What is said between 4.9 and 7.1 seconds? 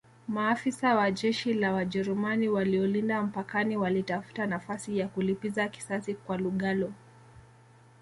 ya kulipiza kisasi kwa Lugalo